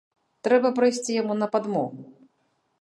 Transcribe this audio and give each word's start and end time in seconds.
Трэба 0.47 0.71
прыйсці 0.79 1.17
яму 1.21 1.33
на 1.43 1.47
падмогу. 1.57 2.03